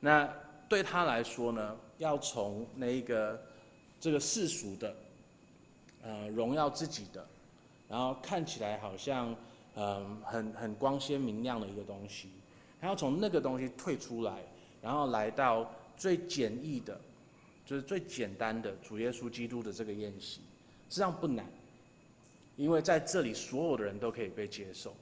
[0.00, 0.28] 那
[0.68, 3.40] 对他来说呢，要从那一个
[3.98, 4.94] 这个世俗的
[6.02, 7.26] 呃荣耀自己的，
[7.88, 9.34] 然后看起来好像
[9.74, 12.30] 嗯、呃、很很光鲜明亮的一个东西，
[12.80, 14.42] 他要从那个东西退出来，
[14.82, 16.98] 然后来到最简易的，
[17.66, 20.40] 就是最简单的主耶稣基督的这个宴席，
[20.88, 21.44] 实际上不难，
[22.56, 24.94] 因为在这里所有的人都可以被接受，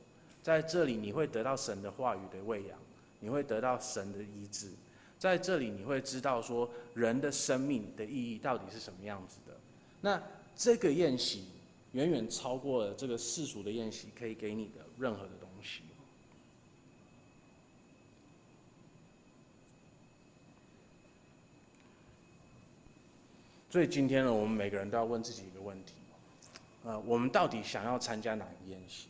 [0.43, 2.79] 在这里你会得到神的话语的喂养，
[3.21, 4.71] 你会得到神的医治。
[5.19, 9.57] 在这里，你会知道说人的生命的意义到底是什么样子的。
[10.01, 10.23] 那
[10.57, 11.45] 这个宴席
[11.93, 15.46] 远远超过了这个世俗的宴席可以给你的任何的。
[23.77, 25.93] 所以今天呢，我们每个人都要问自己一个问题：
[26.83, 29.09] 呃，我们到底想要参加哪个宴席？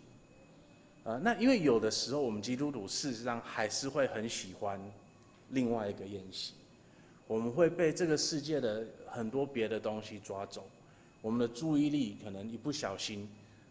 [1.05, 4.81] 呃，那因为有的时候我们基督徒事实上还是会很喜欢。
[5.51, 6.55] 另外一个宴席，
[7.29, 10.69] 我们会被这个世界的很多别的东西抓走，
[11.23, 13.29] 我们的注意力可能一不小心，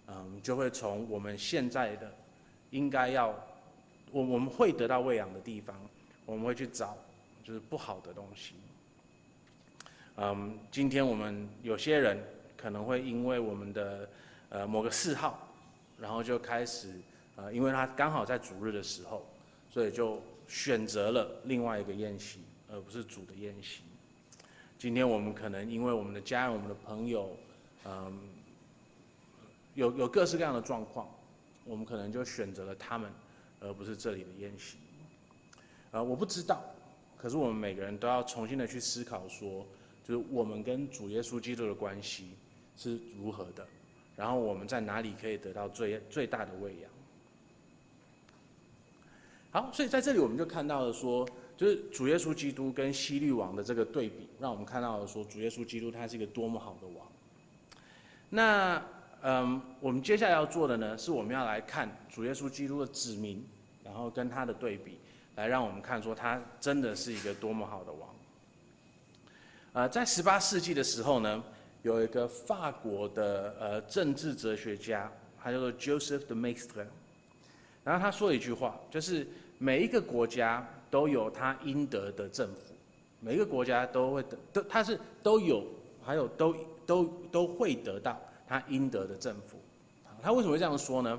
[0.07, 2.09] 嗯，就会从我们现在的
[2.69, 3.37] 应该要，
[4.13, 5.75] 我我们会得到喂养的地方，
[6.25, 6.97] 我们会去找
[7.43, 8.53] 就是不好的东西。
[10.17, 12.17] 嗯，今天我们有些人
[12.55, 14.09] 可能会因为我们的
[14.49, 15.47] 呃某个嗜好，
[15.99, 16.93] 然后就开始
[17.35, 19.25] 呃，因为他刚好在主日的时候，
[19.69, 20.21] 所以就。
[20.47, 22.39] 选择了另外一个宴席，
[22.71, 23.81] 而不是主的宴席。
[24.77, 27.35] 今天我们可能因为我们的家人、我们的朋友，
[27.83, 28.19] 嗯，
[29.73, 31.09] 有有各式各样的状况，
[31.63, 33.11] 我们可能就选择了他们，
[33.59, 34.77] 而不是这里的宴席。
[35.89, 36.63] 呃，我不知道，
[37.17, 39.65] 可是我们每个人都要重新的去思考说，
[40.07, 42.29] 就是我们跟主耶稣基督的关系
[42.77, 43.67] 是如何的，
[44.15, 46.91] 然后我们在哪里可以得到最最大的喂养。
[49.49, 57.07] 好，所以在这里我们就看到了说，就是主耶稣基督跟希律王的这个对比，让我们看到了说，主耶稣基督他是一个多么好的王。
[58.29, 58.83] 那
[59.21, 63.43] 嗯，我们接下来要做的呢，是我们要来看主耶稣基督的子民，
[63.83, 64.99] 然后跟他的对比，
[65.35, 68.14] 来让我们看说他真的是一个多么好的王。
[69.75, 71.43] 呃，在十八世纪的时候呢，
[71.83, 76.85] 有一个法国的呃政治哲学家，他叫做 Joseph de Maistre，
[77.83, 79.27] 然后他说一句话，就是。
[79.57, 82.73] 每一个国家都有他应得的政府，
[83.21, 85.63] 每一个国家都会得都，他是都有，
[86.03, 86.53] 还有都
[86.85, 89.57] 都都会得到他应得的政府。
[90.21, 91.17] 他为什么会这样说呢？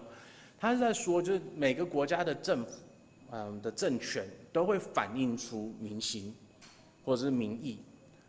[0.61, 2.73] 他是在说，就是每个国家的政府，
[3.31, 6.37] 嗯的政权都会反映出民心
[7.07, 7.81] 或者是民意，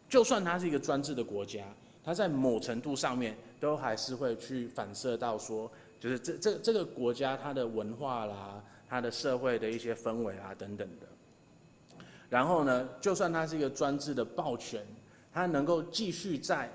[0.10, 1.64] 就算他是一个专制的国家，
[2.04, 8.64] 他在某程度上面都还是会去反射到说，就是这这这个国家它的文化啦。
[8.90, 14.82] 他的社会的一些氛围啊等等的，然后呢，就算他是一个专制的暴权，
[15.34, 16.72] 他能够继续在，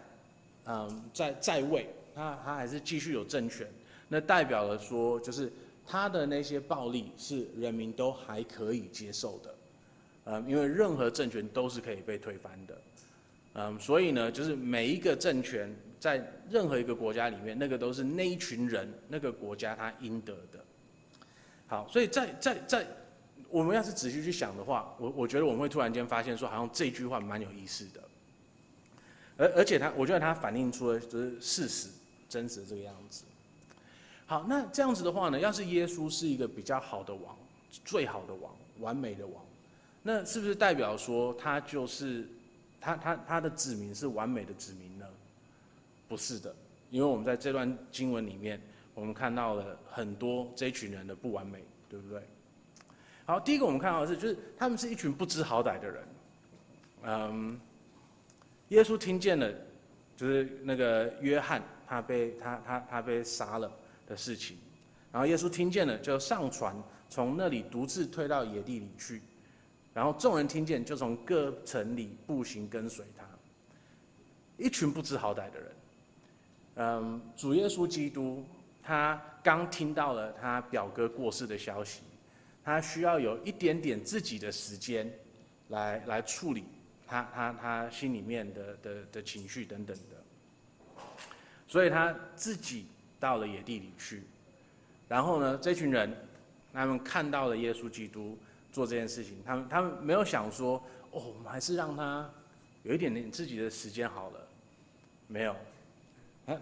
[0.66, 3.66] 嗯，在在位，他他还是继续有政权，
[4.08, 5.50] 那代表了说，就是
[5.86, 9.54] 他的那些暴力是人民都还可以接受的，
[10.26, 12.76] 嗯，因为任何政权都是可以被推翻的，
[13.54, 20.64] 嗯，所以呢，就是每一个政权在任何一个国家里面，那个都是那一群人那个国家他应得的。
[21.66, 22.86] 好，所以在在在，
[23.50, 28.02] 我们要是仔细去想的话，我我觉得我们会突然间发现说，好像这句话蛮有意思的，
[29.36, 31.88] 而而且他，我觉得他反映出了就是事实
[32.28, 33.24] 真实的这个样子。
[34.24, 37.36] 好，那这样子的话呢，要是耶稣是一个比较好的王，
[37.84, 39.44] 最好的王，完美的王，
[40.02, 42.26] 那是不是代表说他就是
[42.82, 45.06] 他他他的子民是完美的子民呢？
[46.06, 46.54] 不是的，
[46.90, 48.60] 因为我们在这段经文里面。
[48.94, 52.22] 我们看到了很多这群人的不完美，对不对？
[53.24, 56.04] 好，第一个我们看到的是，就是他们是一群不知好歹的人。
[57.04, 57.58] 嗯，
[58.68, 59.50] 耶稣听见了，
[60.14, 63.72] 就是那个约翰他被他他他被杀了
[64.06, 64.58] 的事情，
[65.10, 66.76] 然后耶稣听见了，就上船
[67.08, 69.22] 从那里独自退到野地里去，
[69.94, 73.24] 然后众人听见，就从各城里步行跟随他。
[74.56, 75.72] 一群不知好歹的人，
[76.76, 78.44] 嗯，主耶稣基督。
[78.84, 82.02] 他刚听到了他表哥过世的消息，
[82.64, 85.08] 他需要有一点点自己的时间
[85.68, 86.64] 来，来处理
[87.06, 91.04] 他他他心里面的的的情绪等等的，
[91.68, 92.86] 所以他自己
[93.20, 94.24] 到了野地里去，
[95.06, 96.12] 然后呢，这群人
[96.72, 98.36] 他们看到了耶稣基督
[98.72, 102.28] 做这件事情，他们他们没有想说，哦，我们还是让他
[102.82, 104.48] 有一点点自己的时间好了，
[105.28, 105.54] 没有，
[106.46, 106.56] 啊。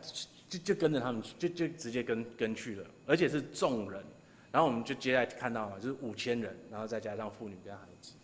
[0.51, 4.03] 就就跟着他们，就就直接跟跟去了，而且是众人，
[4.51, 8.15] 然后我们就接下来看到了，就是五千人，然后再加上妇女跟孩子。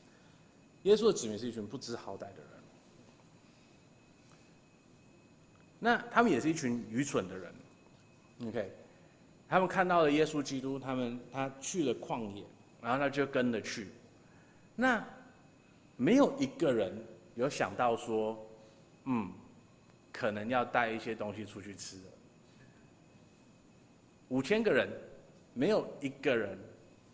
[0.83, 2.46] 耶稣的子民是一群不知好歹的人。
[5.79, 7.55] 那他们也是一群愚蠢的人。
[8.49, 8.72] OK，
[9.49, 12.42] 他们看到了耶稣基督，他们他去了旷野，
[12.87, 13.88] 然后他就跟着去。
[14.77, 15.05] 那
[15.96, 16.96] 没有一个人
[17.35, 18.46] 有想到说，
[19.07, 19.29] 嗯，
[20.12, 22.05] 可能要带一些东西出去吃的。
[24.29, 24.88] 五千个人，
[25.53, 26.57] 没有一个人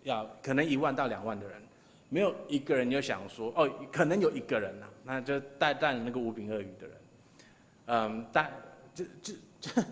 [0.03, 1.63] 要，可能一万到两万的人，
[2.11, 6.97] 没有一个人有想说，哦，可能有一个人呐、啊，那就带带那个五饼二鱼的人，
[7.87, 8.53] 嗯，带
[8.95, 9.83] 就就就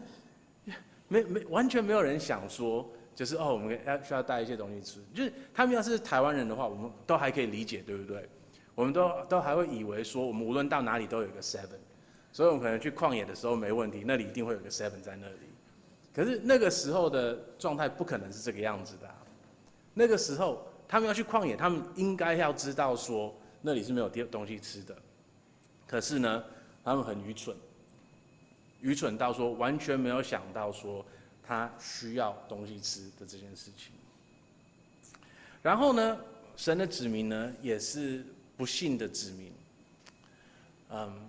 [1.09, 2.87] 没没完全没有人想说，
[3.21, 8.27] 就是哦，我们要需要带一些东西吃，就是他们要是台湾人的话，我们都还可以理解，对不对？
[8.75, 11.77] 我们都都还会以为说，我们无论到哪里都有一个 seven，
[12.33, 15.51] 所以我们可能去旷野的时候没问题，那里一定会有个 seven 在那里。
[16.15, 19.07] 可是那个时候的状态不可能是这个样子的。
[19.93, 24.97] 那个时候他们要去旷野，他们应该要知道说那里是没有东西吃的。
[25.87, 26.43] 可是呢，
[26.83, 27.55] 他们很愚蠢，
[28.81, 31.05] 愚蠢到说完全没有想到说
[31.51, 33.93] 他需要东西吃的这件事情。
[35.61, 36.17] 然后呢，
[36.55, 38.25] 神的子民呢也是
[38.57, 39.53] 不信的子民。
[40.91, 41.29] 嗯。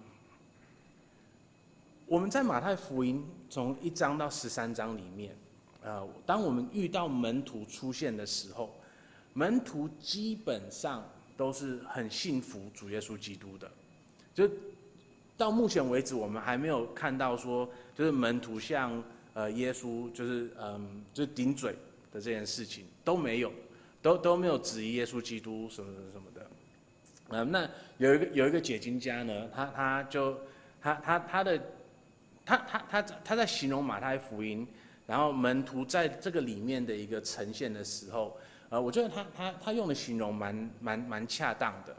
[2.05, 5.35] 我们在马太福音从一章到十三章里面，
[5.81, 8.75] 呃，当我们遇到门徒出现的时候，
[9.33, 11.03] 门徒基本上
[11.35, 13.71] 都是很信服主耶稣基督的。
[14.35, 14.47] 就
[15.35, 19.01] 到目前为止，我们还没有看到说，就是门徒像
[19.33, 21.73] 呃耶稣就是嗯就是顶嘴
[22.11, 23.51] 的这件事情都没有，
[24.01, 26.47] 都都没有质疑耶稣基督什么什么什么的。
[27.29, 30.37] 嗯，那有一个有一个解经家呢，他他就
[30.81, 31.61] 他他他的。
[32.43, 34.67] 他他他他在形容马太福音，
[35.05, 38.35] 然后门徒在这个里面的一个呈现的时候，
[38.69, 41.95] 呃，我觉得他他他用的形容蛮蛮蛮恰当的，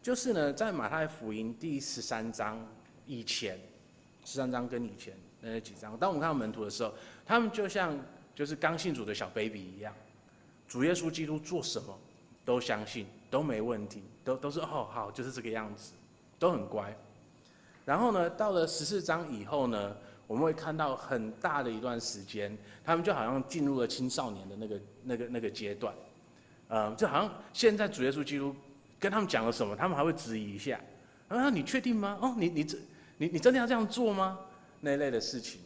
[0.00, 2.64] 就是呢，在马太福音第十三章
[3.06, 3.58] 以前，
[4.24, 5.14] 十三章跟以前
[5.52, 6.92] 那几章，当我们看到门徒的时候，
[7.24, 7.96] 他们就像
[8.34, 9.94] 就是刚信主的小 baby 一样，
[10.66, 11.96] 主耶稣基督做什么
[12.44, 15.92] 都相信，都没问题，都都是哦好，就是这个样子，
[16.38, 16.94] 都很乖。
[17.84, 25.94] 然后呢，到了十四章以后呢，我们会看到很大的一段时间，他们就好像进入了青少年的那个、那个、那个阶段，
[26.66, 28.54] 呃，就好像现在主耶稣基督
[28.98, 30.80] 跟他们讲了什么，他们还会质疑一下，
[31.28, 32.18] 啊，你确定吗？
[32.20, 32.76] 哦，你你这
[33.18, 34.40] 你你真的要这样做吗？
[34.80, 35.60] 那类的事情，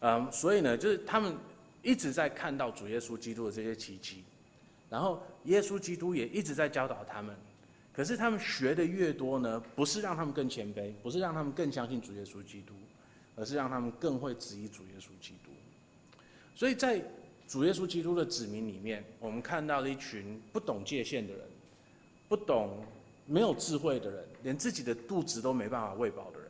[0.00, 1.36] 嗯，所以呢，就是他们
[1.82, 4.24] 一直在看到主耶稣基督的这些奇迹，
[4.88, 7.34] 然后耶稣基督也一直在教导他们。
[7.92, 12.72] 可是他们学的越多呢，不是让他们更谦卑，不是让他们更相信主耶稣基督，
[13.34, 15.50] 而是让他们更会质疑主耶稣基督。
[16.54, 17.02] 所以在
[17.48, 21.42] 主耶稣基督的子民里面，我们看到了一群不懂界限的人，
[22.28, 22.84] 不懂、
[23.26, 26.47] 没有智慧的人，连自己的肚子都没办法喂饱的人。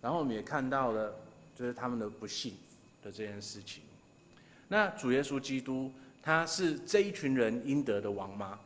[0.00, 1.14] 然后我们也看到了，
[1.54, 2.54] 就是他们的不信
[3.02, 3.82] 的这件事情。
[4.68, 8.58] 那主耶稣基督，他是这一群人应得的王吗？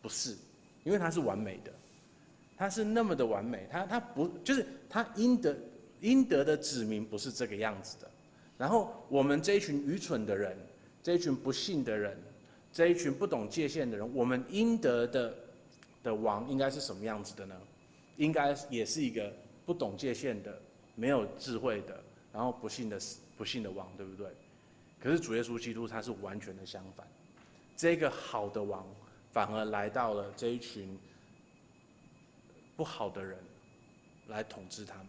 [0.00, 0.36] 不是。
[0.84, 1.72] 因为他是完美的，
[2.56, 5.56] 他是那么的完美，他他不就是他应得
[6.00, 8.10] 应得的子民不是这个样子的。
[8.58, 10.58] 然后我们这一群愚蠢的人，
[11.00, 12.20] 这一群不信的人，
[12.72, 15.32] 这一群不懂界限的人，我们应得的
[16.02, 17.54] 的王应该是什么样子的呢？
[18.16, 19.32] 应该也是一个
[19.64, 20.60] 不懂界限的、
[20.94, 22.02] 没有智慧的，
[22.32, 22.98] 然后不幸的
[23.36, 24.26] 不幸的王，对不对？
[25.00, 27.06] 可是主耶稣基督他是完全的相反，
[27.76, 28.86] 这个好的王。
[29.30, 30.94] 反而来到了这一群
[32.76, 33.38] 不好的人
[34.28, 35.06] 来统治他们。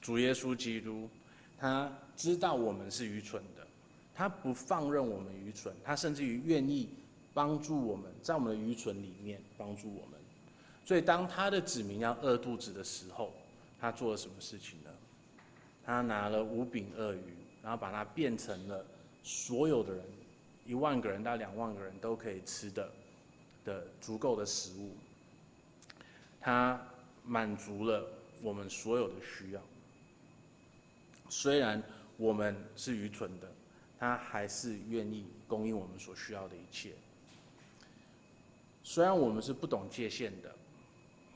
[0.00, 1.10] 主耶稣基督，
[1.58, 3.66] 他知道我们是愚蠢的，
[4.14, 6.88] 他不放任我们愚蠢，他甚至于愿意
[7.34, 10.15] 帮助我们，在我们的愚蠢里面帮助我们。
[10.86, 13.34] 所以，当他的子民要饿肚子的时候，
[13.80, 14.90] 他做了什么事情呢？
[15.84, 18.86] 他拿了五饼鳄鱼，然后把它变成了
[19.24, 20.04] 所有的人。
[20.64, 22.88] 一万个人到两万个人都可以吃的
[23.64, 24.96] 的足够的食物，
[26.40, 26.80] 它
[27.24, 28.04] 满足了
[28.40, 29.60] 我们所有的需要。
[31.28, 31.82] 虽然
[32.16, 33.52] 我们是愚蠢的，
[33.98, 36.92] 他还是愿意供应我们所需要的一切。
[38.84, 40.54] 虽然我们是不懂界限的，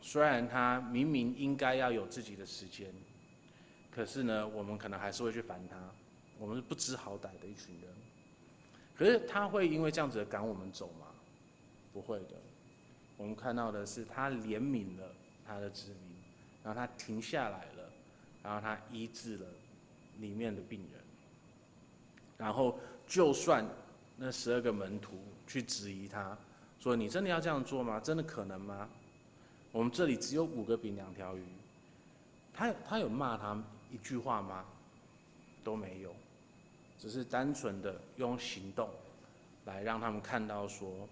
[0.00, 2.92] 虽然他明明应该要有自己的时间，
[3.90, 5.76] 可是呢，我们可能还是会去烦他。
[6.38, 7.90] 我们是不知好歹的一群人。
[8.96, 11.06] 可是他会因为这样子赶我们走吗？
[11.92, 12.36] 不会的。
[13.16, 15.12] 我们看到的是他怜悯了
[15.46, 16.16] 他的子民，
[16.64, 17.90] 然后他停下来了，
[18.42, 19.46] 然后他医治了
[20.18, 21.00] 里面的病人。
[22.38, 23.66] 然后就算
[24.16, 26.36] 那十二个门徒去质疑他，
[26.78, 28.00] 说：“你真的要这样做吗？
[28.00, 28.88] 真的可能吗？”
[29.72, 31.42] 我们这里只有五个饼两条鱼，
[32.52, 33.62] 他他有骂他
[33.92, 34.64] 一句话吗？
[35.62, 36.14] 都没有，
[36.98, 38.88] 只是单纯的用行动
[39.66, 41.08] 来让他们看到说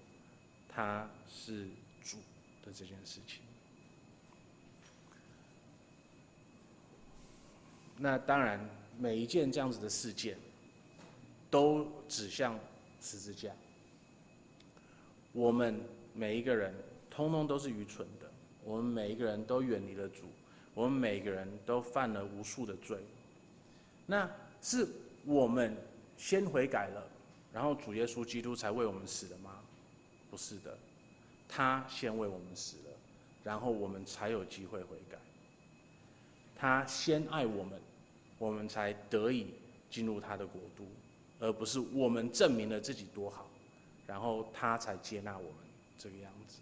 [0.68, 1.68] 他是
[2.02, 2.16] 主
[2.64, 3.42] 的这件事情。
[7.96, 8.58] 那当然，
[8.98, 10.38] 每一件这样子的事件
[11.50, 12.58] 都指向
[13.00, 13.52] 十字架。
[15.32, 15.80] 我们
[16.14, 16.74] 每一个人
[17.10, 18.17] 通通都是愚蠢的，
[18.64, 20.24] 我们每一个人都远离了主，
[20.74, 22.98] 我们每一个人都犯了无数的罪。
[24.06, 24.30] 那
[24.60, 24.86] 是
[25.24, 25.76] 我们
[26.16, 27.06] 先悔改了，
[27.52, 29.60] 然后主耶稣基督才为我们死的吗？
[30.30, 30.76] 不是的，
[31.48, 32.96] 他先为我们死了，
[33.44, 35.18] 然后我们才有机会悔改。
[36.56, 37.80] 他先爱我们。
[38.40, 39.48] 我们才得以
[39.90, 40.86] 进入他的国度，
[41.40, 43.48] 而不是我们证明了自己多好，
[44.06, 45.54] 然后他才接纳我们
[45.98, 46.60] 这个样子。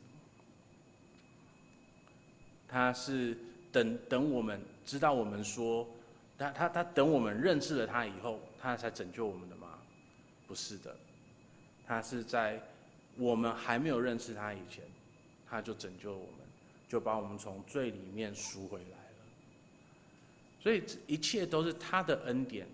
[2.69, 3.37] 他是
[3.71, 5.87] 等等我们知道我们说，
[6.39, 9.79] 他他他等我们认识了他以后，他才拯救我们的吗？
[10.47, 10.97] 不是的，
[11.87, 12.61] 他是在
[13.17, 14.85] 我们还没有认识他以前，
[15.49, 16.41] 他就拯救了我们，
[16.89, 19.17] 就把我们从罪里面赎回来了。
[20.61, 22.67] 所以一切都是他的恩典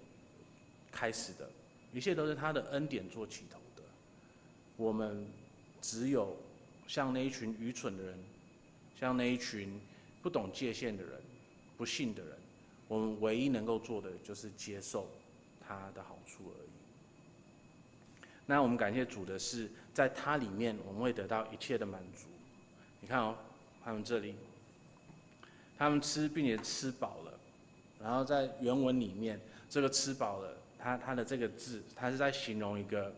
[0.90, 1.49] 开始的，
[1.93, 3.82] 一切都是他的恩典做起头的。
[4.76, 5.26] 我们
[5.80, 6.36] 只有
[6.86, 8.18] 像那一群愚蠢的人，
[9.03, 9.80] 像那一群
[10.22, 11.20] 不懂界限的人、
[11.76, 12.38] 不信的人，
[12.86, 15.09] 我们唯一能够做的就是接受
[15.61, 16.70] 他的好处而已。
[18.46, 22.28] 那我们感谢主的是，在他里面我们会得到一切的满足。
[23.00, 23.36] 你看哦，
[23.84, 24.36] 他们这里，
[25.76, 27.40] 他们吃并且吃饱了。
[28.00, 33.12] 然后在原文里面，这个吃饱了，它它的这个字，它是在形容一个，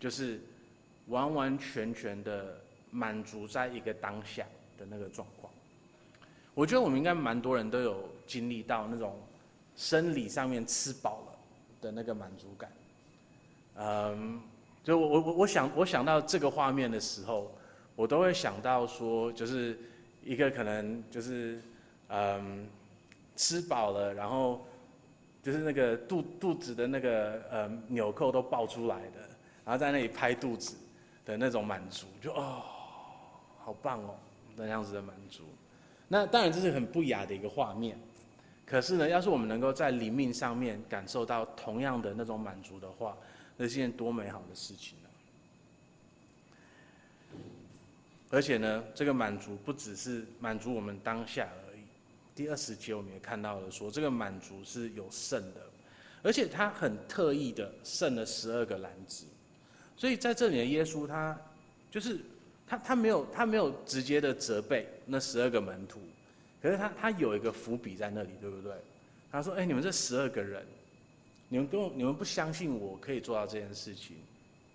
[0.00, 0.40] 就是
[1.06, 2.60] 完完全全的
[2.90, 4.44] 满足在一个当下
[4.80, 5.52] 的那个状况。
[6.54, 9.16] 我觉得我们应该蛮多人都有经历到那种
[9.76, 11.38] 生理上面吃饱了
[11.80, 12.72] 的那个满足感。
[13.76, 14.40] 嗯，
[14.82, 17.52] 就我我我我想我想到这个画面的时候，
[17.94, 19.78] 我都会想到说，就是
[20.24, 21.60] 一个可能就是
[22.08, 22.66] 嗯。
[23.36, 24.60] 吃饱了，然后
[25.42, 29.20] 就是那个肚肚子的那个呃纽扣都爆出来的，
[29.64, 30.76] 然后在那里拍肚子
[31.24, 32.62] 的那种满足，就哦，
[33.64, 34.14] 好棒哦，
[34.60, 35.44] 那样子的满足。
[36.08, 37.98] 那当然这是很不雅的一个画面，
[38.66, 43.16] 可是呢，要是我们能够在灵命上面感受到同样的那种满足的话，
[43.56, 45.08] 那是件多美好的事情呢。
[48.30, 51.80] 而且呢，这个满足不只是满足我们当下而已。
[52.34, 55.60] 第二十节我们也看到了，说这个满足是有剩的，
[56.22, 59.26] 而且他很特意的剩了十二个篮子，
[59.96, 61.36] 所以在这里的耶稣他
[61.90, 62.20] 就是
[62.70, 65.98] 他他没有他没有直接的责备那十二个门徒，
[66.62, 68.72] 可是他他有一个伏笔在那里，对不对？
[69.32, 70.64] 他说：“哎，你们这十二个人，
[71.48, 74.18] 你们跟你们不相信我可以做到这件事情，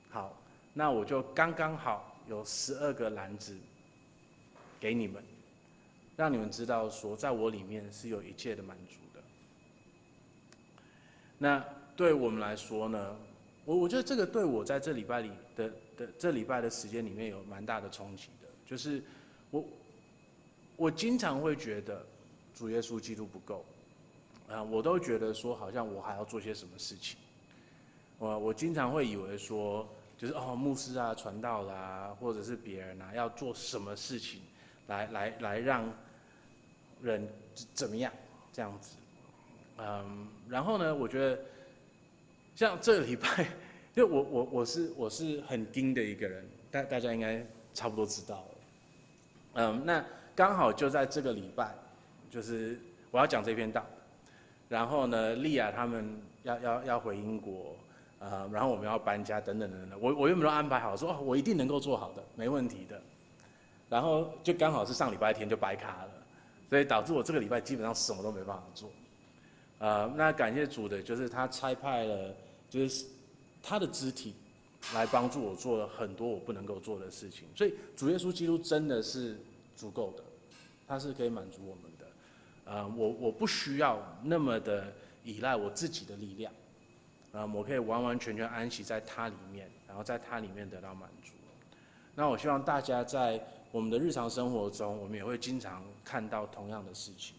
[0.09, 0.37] 好，
[0.73, 3.55] 那我就刚刚好有十二个篮子
[4.77, 5.23] 给你们。”
[6.17, 9.21] 让你们知道说，在我里面是有一切的满足的。
[11.37, 11.61] 那
[11.95, 13.15] 对我们来说呢，
[13.65, 19.01] 我我觉得这个对我在这礼拜里的的这礼拜的时间里面有蛮大的冲击的，就是
[19.51, 19.65] 我
[20.75, 22.05] 我经常会觉得
[22.53, 23.65] 主耶稣基督不够，
[24.47, 27.17] 啊，我都觉得说好像我还要做些什么事情，
[28.19, 29.87] 我我经常会以为说，
[30.17, 34.41] 就是哦牧师啊、传道啦、或者是别人啊，要做什么事情
[34.87, 35.91] 来来来让。
[37.01, 37.27] 人
[37.73, 38.11] 怎么样？
[38.51, 38.95] 这样子，
[39.77, 40.95] 嗯，然后呢？
[40.95, 41.39] 我觉得
[42.55, 43.47] 像这个礼拜，
[43.95, 47.41] 就我我我是我是很盯的一个人，大大家应该
[47.73, 48.57] 差不多知道了。
[49.53, 50.03] 嗯，那
[50.35, 51.73] 刚好就在这个礼拜，
[52.29, 52.77] 就是
[53.09, 53.85] 我要讲这篇道，
[54.67, 57.75] 然后呢，莉亚他们要要要回英国，
[58.19, 63.01] 呃，然后我们要搬家等等等等，我我原本都安排好，说哦，我一定能够做好的，没问题的。
[63.87, 66.11] 然后就刚好是上礼拜天就白卡了。
[66.67, 68.89] 所以导致我这个礼拜基本上什么都没办法做，
[69.77, 72.33] 呃，那感谢主的就是他差派了，
[72.69, 73.05] 就是
[73.65, 74.35] 他的肢体
[74.93, 77.47] 来帮助我做了很多我不能够做的事情。
[77.55, 79.35] 所以主耶稣基督真的是
[79.75, 80.23] 足够的，
[80.87, 82.05] 他是可以满足我们的。
[82.65, 84.93] 呃，我我不需要那么的
[85.23, 86.53] 依赖我自己的力量，
[87.31, 91.31] 啊，我可以完完全全安息在他里面，然后在他里面得到满足。
[92.13, 93.43] 那我希望大家在。
[93.71, 97.35] 我们的日常生活中，我们也会经常看到同样的事情。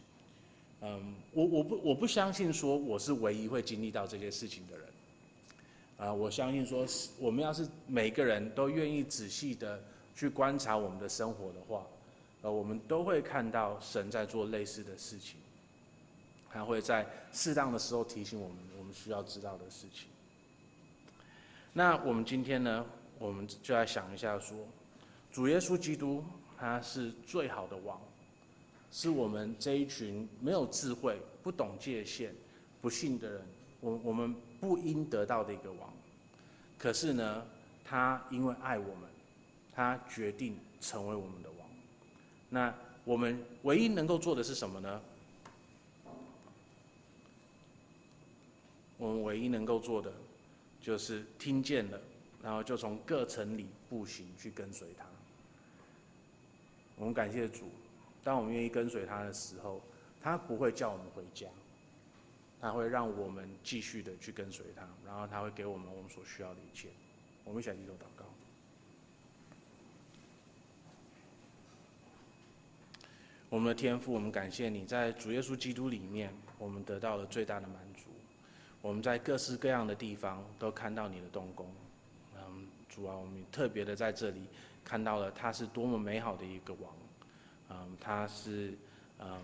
[0.83, 4.87] 嗯，我我不我不相信说我是唯一会经历到这些事情的人。
[5.97, 6.86] 啊，我相信说，
[7.18, 9.82] 我们要是每个人都愿意仔细的
[10.14, 11.86] 去观察我们的生活的话，
[12.42, 15.38] 呃，我们都会看到神在做类似的事情。
[16.51, 20.09] 他会在适当的时候提醒我们我们需要知道的事情。
[21.72, 22.86] 那我们今天呢，
[23.18, 24.57] 我们就来想一下说，
[25.30, 26.24] 主耶稣基督
[26.59, 28.01] 他是最好的王，
[28.90, 32.34] 是我们这一群没有智慧、不懂界限、
[32.80, 33.42] 不信的人，
[33.80, 34.34] 我我们
[34.66, 35.92] 不应得到的一个王。
[36.76, 37.46] 可是呢，
[37.84, 39.08] 他因为爱我们，
[39.72, 41.68] 他决定成为我们的王。
[42.50, 45.00] 那我们唯一能够做的是什么呢？
[48.98, 50.12] 我们唯一能够做的，
[50.80, 52.00] 就是听见了，
[52.42, 55.04] 然后就从各城里步行去跟随他。
[56.96, 57.70] 我们感谢主，
[58.24, 59.80] 当我们愿意跟随他的时候，
[60.20, 61.46] 他不会叫我们回家，
[62.66, 66.88] 他会让我们继续的去跟随他，然后他会给我们我们所需要的一切。
[67.44, 68.24] 我们一起来低头祷告。
[73.48, 78.10] 我们的天父，我们感谢你在主耶稣基督里面，我们得到了最大的满足。
[78.82, 81.72] 我们在各式各样的地方都看到你的动工，
[82.34, 84.48] 嗯，主啊，我们特别的在这里
[84.84, 86.92] 看到了他是多么美好的一个王，
[87.70, 88.76] 嗯，他是
[89.20, 89.40] 嗯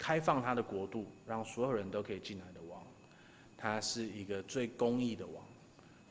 [0.00, 2.82] 开放他的国度，让所有人都可以进来的王，
[3.58, 5.44] 他是一个最公义的王，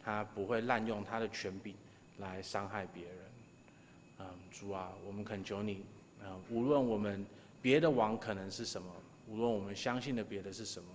[0.03, 1.73] 他不会滥用他的权柄
[2.19, 3.15] 来伤害别人，
[4.19, 5.83] 嗯，主啊，我们恳求你，
[6.23, 7.25] 嗯，无论我们
[7.63, 8.87] 别的王可能是什么，
[9.27, 10.87] 无论我们相信的别的是什么。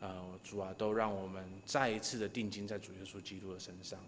[0.00, 4.00] 呃，主啊，都让我们再一次的定睛在主耶稣基督的身上。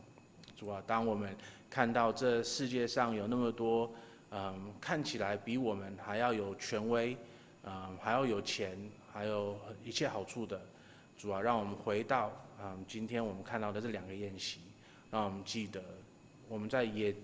[0.57, 1.37] 主啊，当我们
[1.71, 3.93] 看到这世界上有那么多，
[4.33, 7.17] 嗯，看起来比我们还要有权威，
[7.65, 8.79] 嗯，还要有钱，
[9.13, 10.61] 还有一切好处的，
[11.17, 14.61] 主啊，让我们回到，嗯，今天我们看到的这两个宴席，
[15.11, 15.83] 让我们记得
[16.49, 17.15] 我们在野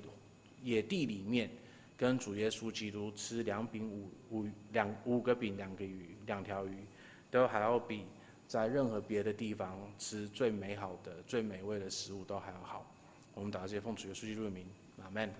[0.63, 1.51] 野地里面
[1.97, 6.85] 跟主耶稣基督吃两饼五五两五个饼两个鱼两条鱼，
[7.31, 8.05] 都还要比。
[8.49, 12.85] 在任何别的地方吃最美好的、最美味的食物都还要好。
[13.33, 14.67] 我们打这些奉主耶稣基督的名，
[15.01, 15.33] 阿门。